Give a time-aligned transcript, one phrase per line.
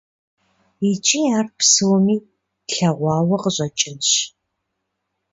[0.89, 2.17] Икӏи ар псоми
[2.67, 4.11] тлъэгъуауэ къыщӏэкӏынщ.